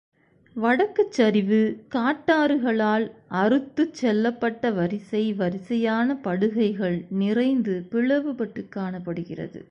[0.55, 1.59] வடக்குச் சரிவு
[1.95, 3.05] காட்டாறுகளால்
[3.33, 9.59] அறுத்துச் செல்லப் பட்ட வரிசை வரிசையான படுகைகள் நிறைந்து பிளவுபட்டுக் காணப்படுகிறது.